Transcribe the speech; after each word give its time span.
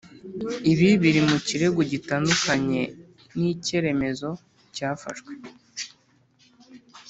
Ibi 0.71 0.89
biri 1.01 1.21
mu 1.29 1.37
kirego 1.47 1.79
gitandukanye 1.91 2.81
n’ 3.37 3.39
icyeremezo 3.53 4.29
cyafashwe 4.75 5.31